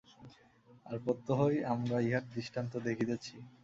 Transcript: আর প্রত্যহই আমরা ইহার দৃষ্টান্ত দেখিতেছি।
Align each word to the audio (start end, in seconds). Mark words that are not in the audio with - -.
আর 0.85 0.97
প্রত্যহই 1.05 1.57
আমরা 1.73 1.97
ইহার 2.01 2.25
দৃষ্টান্ত 2.33 2.73
দেখিতেছি। 2.87 3.33